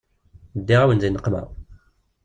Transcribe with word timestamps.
Ddiɣ-awen 0.59 0.99
di 1.01 1.09
nneqma. 1.09 1.43